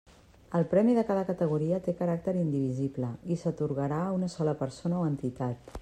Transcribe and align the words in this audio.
El 0.59 0.63
premi 0.69 0.95
de 0.99 1.03
cada 1.09 1.25
categoria 1.27 1.79
té 1.89 1.95
caràcter 2.01 2.35
indivisible 2.45 3.13
i 3.35 3.39
s'atorgarà 3.43 4.01
a 4.07 4.13
una 4.19 4.35
sola 4.39 4.57
persona 4.65 5.03
o 5.05 5.09
entitat. 5.15 5.75